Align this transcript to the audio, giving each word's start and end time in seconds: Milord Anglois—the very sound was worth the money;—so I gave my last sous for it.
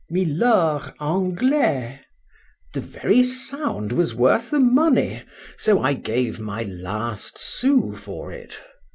Milord 0.09 0.93
Anglois—the 0.99 2.01
very 2.81 3.21
sound 3.21 3.91
was 3.91 4.15
worth 4.15 4.49
the 4.49 4.59
money;—so 4.59 5.79
I 5.79 5.93
gave 5.93 6.39
my 6.39 6.63
last 6.63 7.37
sous 7.37 7.99
for 7.99 8.31
it. 8.31 8.59